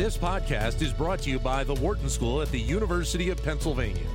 [0.00, 4.06] This podcast is brought to you by the Wharton School at the University of Pennsylvania.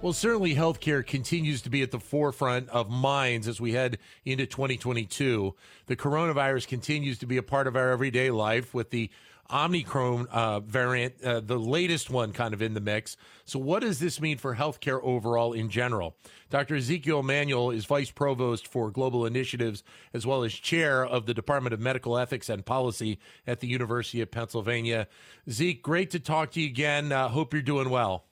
[0.00, 4.46] Well, certainly healthcare continues to be at the forefront of minds as we head into
[4.46, 5.54] 2022.
[5.84, 9.10] The coronavirus continues to be a part of our everyday life with the
[9.52, 13.16] Omicron uh, variant, uh, the latest one kind of in the mix.
[13.44, 16.16] So, what does this mean for healthcare overall in general?
[16.50, 16.76] Dr.
[16.76, 19.82] Ezekiel Emanuel is Vice Provost for Global Initiatives
[20.12, 24.20] as well as Chair of the Department of Medical Ethics and Policy at the University
[24.20, 25.08] of Pennsylvania.
[25.50, 27.12] Zeke, great to talk to you again.
[27.12, 28.24] Uh, hope you're doing well.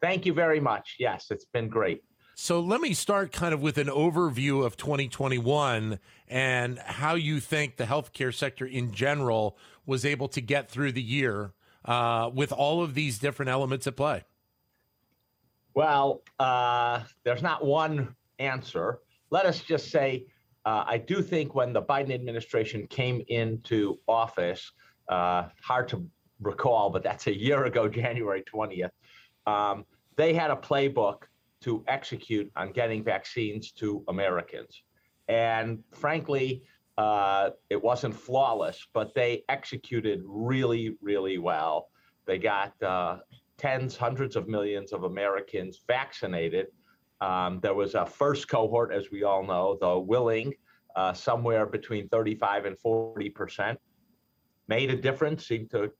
[0.00, 0.96] Thank you very much.
[0.98, 2.02] Yes, it's been great.
[2.34, 7.76] So let me start kind of with an overview of 2021 and how you think
[7.76, 11.52] the healthcare sector in general was able to get through the year
[11.84, 14.24] uh, with all of these different elements at play.
[15.74, 19.00] Well, uh, there's not one answer.
[19.30, 20.26] Let us just say
[20.64, 24.70] uh, I do think when the Biden administration came into office,
[25.08, 26.06] uh, hard to
[26.40, 28.90] recall, but that's a year ago, January 20th,
[29.46, 29.84] um,
[30.16, 31.22] they had a playbook
[31.62, 34.82] to execute on getting vaccines to Americans.
[35.28, 36.62] And frankly,
[36.98, 41.88] uh, it wasn't flawless, but they executed really, really well.
[42.26, 43.18] They got uh,
[43.58, 46.66] tens, hundreds of millions of Americans vaccinated.
[47.20, 50.52] Um, there was a first cohort, as we all know, the willing,
[50.96, 53.78] uh, somewhere between 35 and 40 percent,
[54.68, 55.90] made a difference, seemed to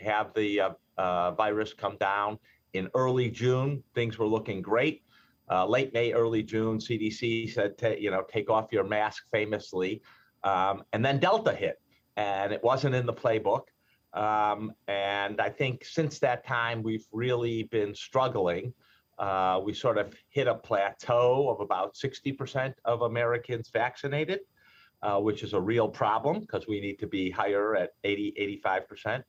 [0.00, 2.38] have the uh, uh, virus come down.
[2.74, 5.02] In early June, things were looking great
[5.50, 10.02] uh, late May, early June, CDC said, you know, take off your mask famously.
[10.44, 11.80] Um, and then Delta hit,
[12.16, 13.64] and it wasn't in the playbook.
[14.14, 18.72] Um, and I think since that time, we've really been struggling.
[19.18, 24.40] Uh, we sort of hit a plateau of about 60% of Americans vaccinated,
[25.02, 29.22] uh, which is a real problem because we need to be higher at 80, 85%.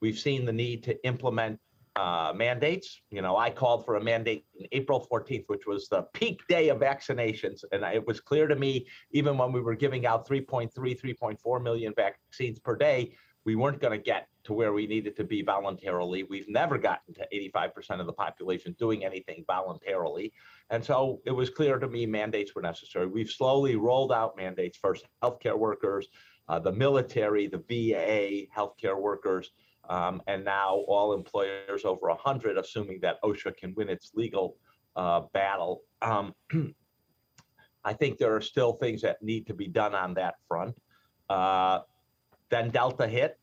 [0.00, 1.60] We've seen the need to implement
[1.98, 3.00] uh, mandates.
[3.10, 6.68] You know, I called for a mandate in April 14th, which was the peak day
[6.68, 7.64] of vaccinations.
[7.72, 11.92] And it was clear to me, even when we were giving out 3.3, 3.4 million
[11.96, 16.22] vaccines per day, we weren't going to get to where we needed to be voluntarily.
[16.22, 20.32] We've never gotten to 85% of the population doing anything voluntarily.
[20.70, 23.06] And so it was clear to me mandates were necessary.
[23.06, 26.06] We've slowly rolled out mandates first, healthcare workers,
[26.48, 29.50] uh, the military, the VA, healthcare workers.
[29.88, 34.56] Um, and now all employers over 100, assuming that OSHA can win its legal
[34.96, 35.82] uh, battle.
[36.02, 36.34] Um,
[37.84, 40.76] I think there are still things that need to be done on that front.
[41.30, 41.80] Uh,
[42.50, 43.38] then Delta hit,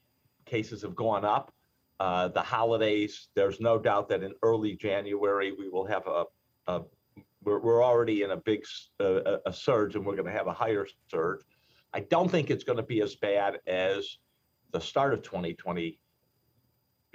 [0.46, 1.52] cases have gone up.
[2.00, 6.26] Uh, the holidays, there's no doubt that in early January we will have a,
[6.68, 6.82] a
[7.44, 8.66] we're, we're already in a big
[9.00, 11.42] a surge and we're going to have a higher surge.
[11.94, 14.18] I don't think it's going to be as bad as
[14.72, 15.98] the start of 2020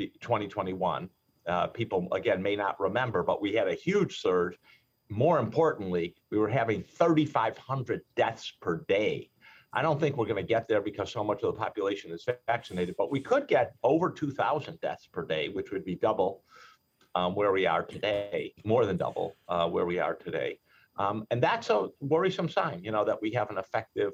[0.08, 1.08] 2021.
[1.46, 4.56] Uh, people, again, may not remember, but we had a huge surge.
[5.08, 9.30] More importantly, we were having 3,500 deaths per day.
[9.72, 12.26] I don't think we're going to get there because so much of the population is
[12.46, 16.42] vaccinated, but we could get over 2,000 deaths per day, which would be double
[17.14, 20.58] um, where we are today, more than double uh, where we are today.
[20.98, 24.12] Um, and that's a worrisome sign, you know, that we have an effective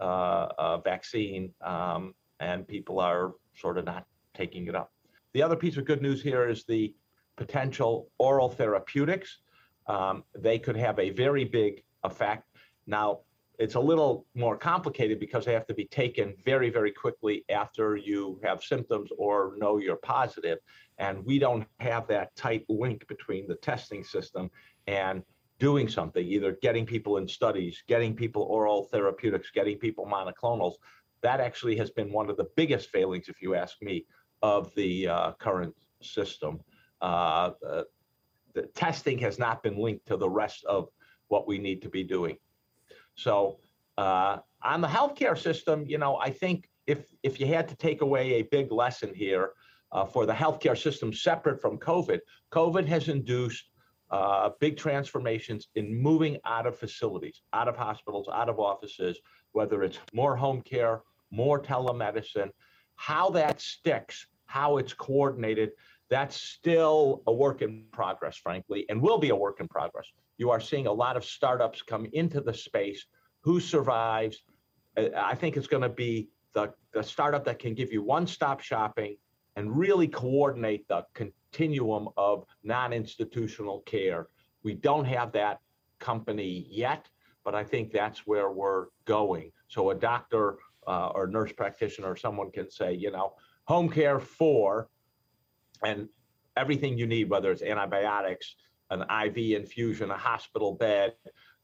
[0.00, 4.90] uh, uh vaccine um, and people are sort of not taking it up.
[5.34, 6.94] The other piece of good news here is the
[7.36, 9.38] potential oral therapeutics.
[9.86, 12.48] Um, they could have a very big effect.
[12.86, 13.20] Now,
[13.58, 17.96] it's a little more complicated because they have to be taken very, very quickly after
[17.96, 20.58] you have symptoms or know you're positive.
[20.98, 24.50] And we don't have that tight link between the testing system
[24.86, 25.22] and
[25.58, 30.74] doing something, either getting people in studies, getting people oral therapeutics, getting people monoclonals.
[31.22, 34.04] That actually has been one of the biggest failings, if you ask me,
[34.42, 36.60] of the uh, current system.
[37.00, 37.50] Uh,
[38.54, 40.88] the testing has not been linked to the rest of
[41.28, 42.36] what we need to be doing.
[43.14, 43.58] So
[43.96, 48.00] uh, on the healthcare system, you know, I think if if you had to take
[48.02, 49.52] away a big lesson here
[49.92, 52.20] uh, for the healthcare system separate from COVID,
[52.50, 53.70] COVID has induced
[54.10, 59.18] uh, big transformations in moving out of facilities, out of hospitals, out of offices,
[59.52, 62.50] whether it's more home care, more telemedicine,
[62.96, 65.70] how that sticks how it's coordinated,
[66.10, 70.04] that's still a work in progress, frankly, and will be a work in progress.
[70.36, 73.06] You are seeing a lot of startups come into the space.
[73.40, 74.42] Who survives?
[74.94, 78.26] Uh, I think it's going to be the, the startup that can give you one
[78.26, 79.16] stop shopping
[79.56, 84.26] and really coordinate the continuum of non institutional care.
[84.64, 85.60] We don't have that
[85.98, 87.08] company yet,
[87.42, 89.50] but I think that's where we're going.
[89.68, 93.32] So a doctor uh, or nurse practitioner, or someone can say, you know,
[93.64, 94.88] home care for,
[95.84, 96.08] and
[96.56, 98.56] everything you need, whether it's antibiotics,
[98.90, 101.14] an IV infusion, a hospital bed,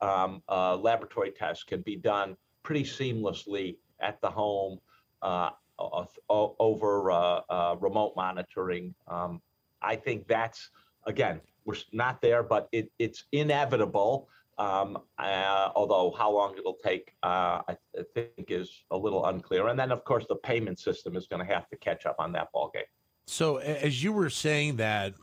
[0.00, 4.78] um, laboratory tests can be done pretty seamlessly at the home
[5.22, 8.94] uh, over uh, uh, remote monitoring.
[9.06, 9.40] Um,
[9.80, 10.70] I think that's,
[11.06, 14.28] again, we're not there, but it, it's inevitable.
[14.58, 19.24] Um, uh, although how long it'll take, uh, I, th- I, think, is a little
[19.26, 19.68] unclear.
[19.68, 22.32] And then, of course, the payment system is going to have to catch up on
[22.32, 22.82] that ballgame.
[23.26, 25.14] So, as you were saying that,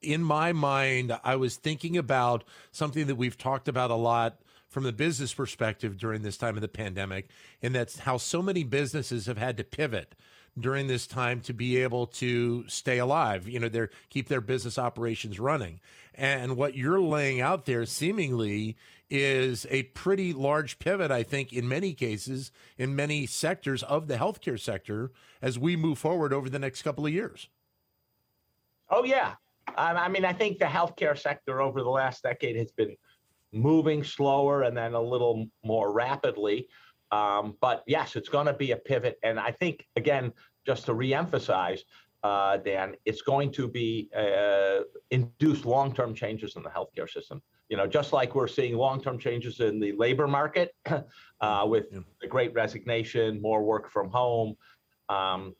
[0.00, 4.84] in my mind, I was thinking about something that we've talked about a lot from
[4.84, 7.28] the business perspective during this time of the pandemic,
[7.62, 10.14] and that's how so many businesses have had to pivot
[10.58, 14.78] during this time to be able to stay alive, you know, their keep their business
[14.78, 15.80] operations running.
[16.14, 18.76] And what you're laying out there seemingly
[19.10, 24.16] is a pretty large pivot, I think, in many cases, in many sectors of the
[24.16, 27.48] healthcare sector as we move forward over the next couple of years.
[28.88, 29.34] Oh, yeah.
[29.76, 32.96] Um, I mean, I think the healthcare sector over the last decade has been
[33.52, 36.68] moving slower and then a little more rapidly.
[37.12, 39.18] Um, but yes, it's going to be a pivot.
[39.22, 40.32] And I think, again,
[40.66, 41.80] just to reemphasize,
[42.22, 44.80] uh, Dan, it's going to be uh,
[45.10, 47.42] induce long-term changes in the healthcare system.
[47.68, 50.74] You know, just like we're seeing long-term changes in the labor market
[51.40, 52.00] uh, with yeah.
[52.20, 54.56] the Great Resignation, more work from home.
[55.08, 55.54] Um,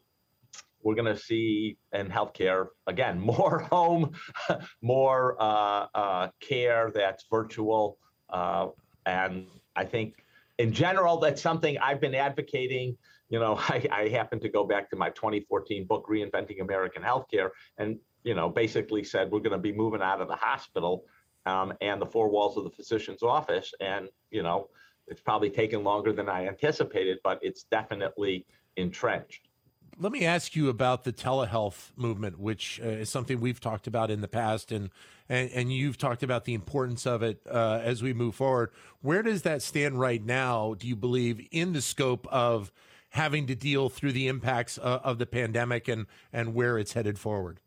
[0.83, 4.13] we're going to see in healthcare again more home,
[4.83, 7.99] more uh, uh, care that's virtual,
[8.31, 8.69] uh,
[9.05, 10.15] and I think
[10.59, 12.97] in general that's something I've been advocating.
[13.29, 17.51] You know, I, I happen to go back to my 2014 book, Reinventing American Healthcare,
[17.79, 21.05] and you know basically said we're going to be moving out of the hospital
[21.47, 24.69] um, and the four walls of the physician's office, and you know
[25.09, 28.45] it's probably taken longer than I anticipated, but it's definitely
[28.77, 29.49] entrenched
[29.99, 34.11] let me ask you about the telehealth movement, which uh, is something we've talked about
[34.11, 34.91] in the past, and
[35.29, 38.71] and, and you've talked about the importance of it uh, as we move forward.
[39.01, 40.75] Where does that stand right now?
[40.75, 42.71] Do you believe in the scope of
[43.11, 47.19] having to deal through the impacts uh, of the pandemic and and where it's headed
[47.19, 47.61] forward?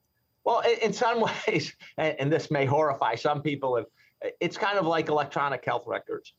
[0.44, 3.84] Well, in some ways, and this may horrify some people,
[4.40, 6.34] it's kind of like electronic health records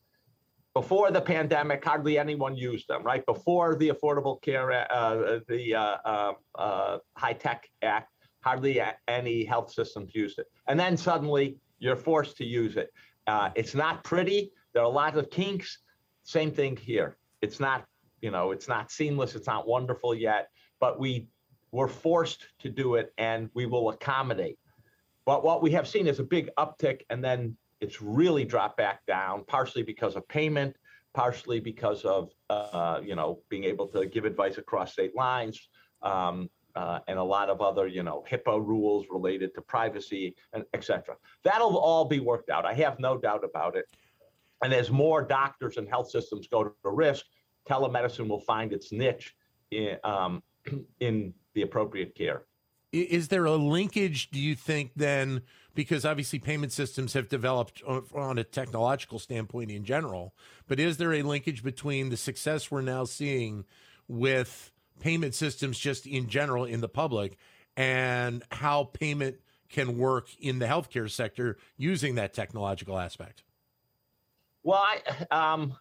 [0.73, 3.25] before the pandemic, hardly anyone used them, right?
[3.25, 8.09] Before the Affordable Care, uh, the uh, uh, uh HITECH Act,
[8.41, 10.47] hardly any health systems used it.
[10.67, 12.89] And then suddenly you're forced to use it.
[13.27, 14.51] Uh, it's not pretty.
[14.73, 15.79] There are a lot of kinks.
[16.23, 17.17] Same thing here.
[17.41, 17.85] It's not,
[18.21, 19.35] you know, it's not seamless.
[19.35, 21.27] It's not wonderful yet, but we
[21.71, 24.57] were forced to do it and we will accommodate.
[25.25, 29.05] But what we have seen is a big uptick and then it's really dropped back
[29.07, 30.75] down, partially because of payment,
[31.13, 35.69] partially because of uh, you know being able to give advice across state lines,
[36.03, 40.63] um, uh, and a lot of other you know HIPAA rules related to privacy and
[40.73, 41.15] etc.
[41.43, 42.65] That'll all be worked out.
[42.65, 43.85] I have no doubt about it.
[44.63, 47.25] And as more doctors and health systems go to risk,
[47.67, 49.33] telemedicine will find its niche
[49.71, 50.43] in, um,
[50.99, 52.43] in the appropriate care.
[52.91, 55.41] Is there a linkage, do you think, then?
[55.73, 60.33] Because obviously payment systems have developed on a technological standpoint in general,
[60.67, 63.63] but is there a linkage between the success we're now seeing
[64.09, 67.37] with payment systems just in general in the public
[67.77, 69.37] and how payment
[69.69, 73.43] can work in the healthcare sector using that technological aspect?
[74.63, 75.75] Well, I, um,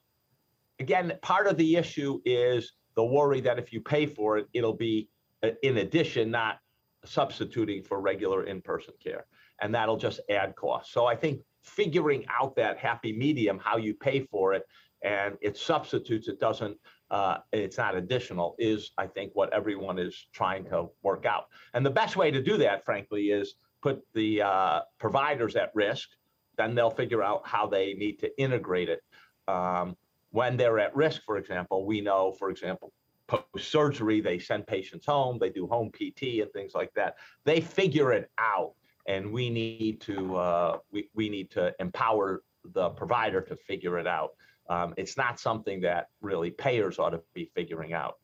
[0.79, 4.77] again, part of the issue is the worry that if you pay for it, it'll
[4.77, 5.09] be
[5.43, 6.61] uh, in addition, not
[7.05, 9.27] substituting for regular in-person care
[9.61, 10.93] and that'll just add cost.
[10.93, 14.65] So i think figuring out that happy medium how you pay for it
[15.03, 16.77] and it substitutes it doesn't
[17.11, 21.47] uh, it's not additional is i think what everyone is trying to work out.
[21.75, 26.09] And the best way to do that frankly is put the uh, providers at risk.
[26.57, 29.01] Then they'll figure out how they need to integrate it.
[29.49, 29.97] Um,
[30.33, 32.93] when they're at risk for example we know for example
[33.31, 37.17] post surgery, they send patients home, they do home PT and things like that.
[37.45, 38.73] They figure it out,
[39.07, 42.43] and we need to uh, we we need to empower
[42.75, 44.33] the provider to figure it out.
[44.69, 48.19] Um, it's not something that really payers ought to be figuring out.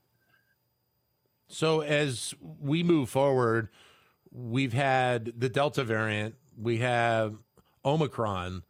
[1.48, 3.68] So as we move forward,
[4.32, 7.36] we've had the Delta variant, we have
[7.84, 8.62] Omicron.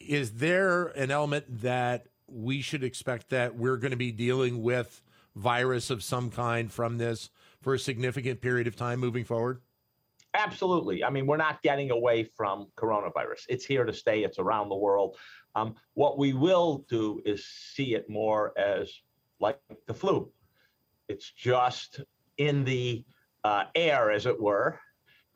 [0.00, 5.02] Is there an element that we should expect that we're going to be dealing with?
[5.34, 9.60] Virus of some kind from this for a significant period of time moving forward?
[10.34, 11.04] Absolutely.
[11.04, 13.44] I mean, we're not getting away from coronavirus.
[13.48, 14.24] It's here to stay.
[14.24, 15.16] It's around the world.
[15.54, 18.90] Um, what we will do is see it more as
[19.40, 20.30] like the flu.
[21.08, 22.00] It's just
[22.38, 23.04] in the
[23.44, 24.78] uh, air, as it were.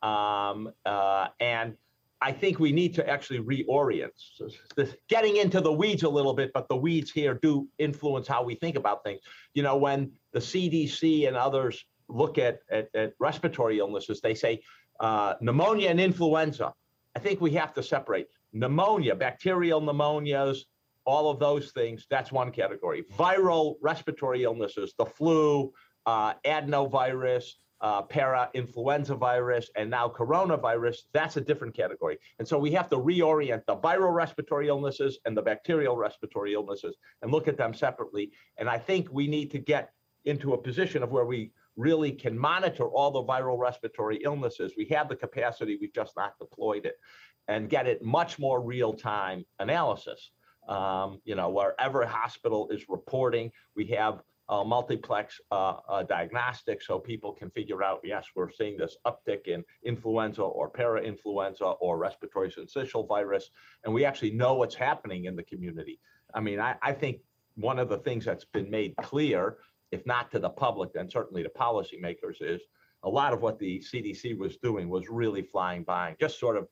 [0.01, 1.75] Um, uh, and
[2.21, 4.09] I think we need to actually reorient.
[4.15, 8.27] So this, getting into the weeds a little bit, but the weeds here do influence
[8.27, 9.21] how we think about things.
[9.53, 14.61] You know, when the CDC and others look at, at, at respiratory illnesses, they say
[14.99, 16.73] uh, pneumonia and influenza.
[17.15, 20.59] I think we have to separate pneumonia, bacterial pneumonias,
[21.05, 22.05] all of those things.
[22.09, 23.03] That's one category.
[23.17, 25.71] Viral respiratory illnesses, the flu,
[26.05, 32.17] uh, adenovirus, uh, para-influenza virus, and now coronavirus, that's a different category.
[32.39, 36.95] And so we have to reorient the viral respiratory illnesses and the bacterial respiratory illnesses
[37.21, 38.31] and look at them separately.
[38.57, 39.91] And I think we need to get
[40.25, 44.73] into a position of where we really can monitor all the viral respiratory illnesses.
[44.75, 46.95] We have the capacity, we've just not deployed it,
[47.47, 50.31] and get it much more real-time analysis.
[50.67, 56.87] Um, you know, wherever a hospital is reporting, we have uh, multiplex uh, uh, diagnostics
[56.87, 61.97] so people can figure out, yes, we're seeing this uptick in influenza or para-influenza or
[61.97, 63.49] respiratory syncytial virus,
[63.83, 65.99] and we actually know what's happening in the community.
[66.33, 67.19] I mean, I, I think
[67.55, 69.57] one of the things that's been made clear,
[69.91, 72.61] if not to the public, then certainly to policymakers, is
[73.03, 76.67] a lot of what the CDC was doing was really flying by, just sort of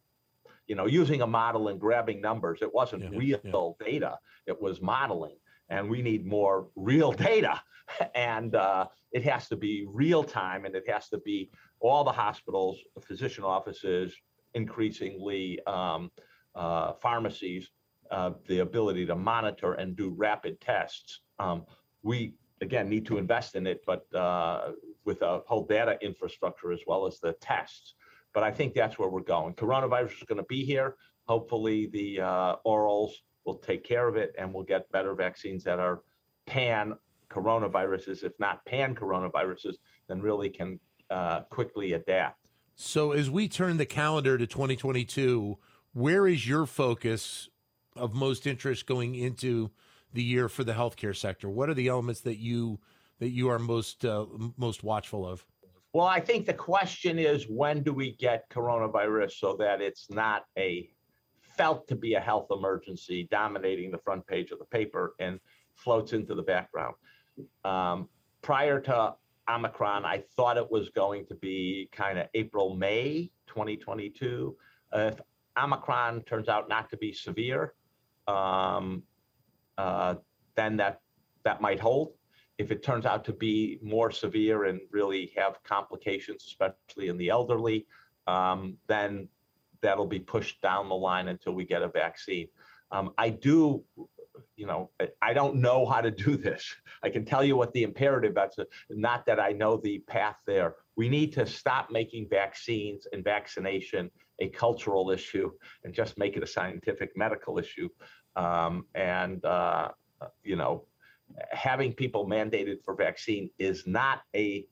[0.68, 2.60] you know, using a model and grabbing numbers.
[2.62, 3.86] It wasn't yeah, real yeah.
[3.86, 4.20] data.
[4.48, 5.36] It was modeling
[5.70, 7.62] and we need more real data.
[8.16, 12.12] And uh, it has to be real time and it has to be all the
[12.12, 14.12] hospitals physician offices
[14.56, 16.12] increasingly um,
[16.56, 17.70] uh, pharmacies
[18.10, 21.22] uh, the ability to monitor and do rapid tests.
[21.40, 21.66] Um,
[22.02, 24.72] we again need to invest in it but uh,
[25.06, 27.94] with a whole data infrastructure as well as the tests.
[28.34, 29.54] But i think that's where we're going.
[29.54, 30.96] Coronavirus is going to be here.
[31.26, 33.12] Hopefully the uh, orals
[33.46, 36.02] will take care of it and we'll get better vaccines that are
[36.48, 36.96] pan
[37.30, 39.76] coronaviruses, if not pan coronaviruses,
[40.08, 42.50] then really can uh, quickly adapt.
[42.76, 45.58] So, as we turn the calendar to 2022,
[45.94, 47.50] where is your focus
[47.96, 49.72] of most interest going into
[50.12, 51.50] the year for the healthcare sector?
[51.50, 52.80] What are the elements that you
[53.20, 54.26] that you are most uh,
[54.58, 55.46] most watchful of?
[55.94, 60.44] Well, I think the question is when do we get coronavirus so that it's not
[60.58, 60.90] a
[61.58, 65.40] felt to be a health emergency dominating the front page of the paper and
[65.76, 66.96] floats into the background.
[67.64, 68.10] Um,
[68.42, 69.16] prior to
[69.50, 74.56] Omicron, I thought it was going to be kind of April, May 2022.
[74.94, 75.22] Uh, if
[75.62, 77.74] Omicron turns out not to be severe,
[78.28, 79.04] um,
[79.78, 80.16] uh,
[80.56, 81.02] then that
[81.44, 82.14] that might hold.
[82.58, 87.30] If it turns out to be more severe and really have complications, especially in the
[87.30, 87.86] elderly,
[88.28, 89.28] um, then
[89.86, 92.48] that'll be pushed down the line until we get a vaccine.
[92.92, 93.84] Um, I do,
[94.56, 94.90] you know,
[95.22, 96.64] I don't know how to do this.
[97.04, 98.58] I can tell you what the imperative that's
[98.90, 100.76] not that I know the path there.
[100.96, 105.52] We need to stop making vaccines and vaccination a cultural issue
[105.84, 107.90] and just make it a scientific medical issue.
[108.36, 109.90] Um, and uh,
[110.44, 110.86] you know,
[111.52, 114.66] having people mandated for vaccine is not a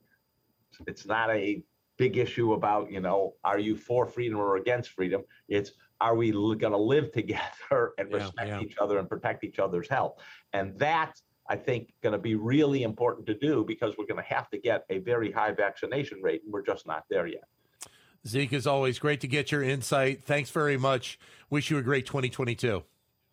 [0.86, 1.62] it's not a
[1.96, 5.22] big issue about, you know, are you for freedom or against freedom?
[5.48, 8.60] It's are we going to live together and yeah, respect yeah.
[8.60, 10.18] each other and protect each other's health?
[10.52, 14.34] And that's, I think, going to be really important to do because we're going to
[14.34, 17.44] have to get a very high vaccination rate, and we're just not there yet.
[18.26, 20.24] Zeke, is always great to get your insight.
[20.24, 21.18] Thanks very much.
[21.50, 22.82] Wish you a great 2022.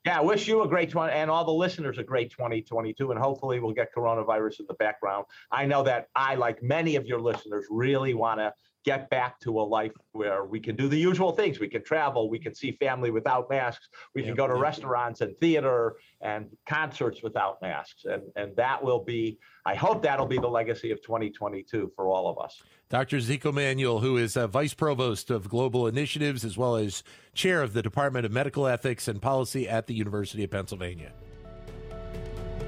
[0.06, 3.12] Yeah, I wish you a great 20 and all the listeners a great 2022.
[3.12, 5.26] And hopefully we'll get coronavirus in the background.
[5.52, 8.52] I know that I, like many of your listeners, really want to
[8.84, 11.60] get back to a life where we can do the usual things.
[11.60, 15.38] We can travel, we can see family without masks, we can go to restaurants and
[15.40, 18.06] theater and concerts without masks.
[18.06, 22.28] And and that will be, I hope that'll be the legacy of 2022 for all
[22.28, 22.62] of us.
[22.90, 23.20] Dr.
[23.22, 27.74] Zeke Emanuel, who is a vice provost of global initiatives as well as chair of
[27.74, 31.14] the Department of Medical Ethics and Policy at the University of Pennsylvania.